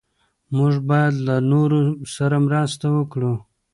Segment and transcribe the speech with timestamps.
[0.57, 1.79] موږ باید له نورو
[2.15, 3.33] سره مرسته وکړو.